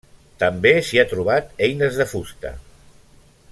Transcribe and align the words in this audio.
També 0.43 0.71
s'hi 0.87 1.01
ha 1.01 1.05
trobat 1.11 1.53
eines 1.67 2.01
de 2.01 2.09
fusta. 2.15 2.57